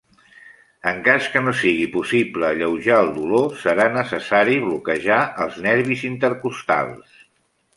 [0.91, 7.25] En cas que no sigui possible alleujar el dolor serà necessari bloquejar els nervis intercostals.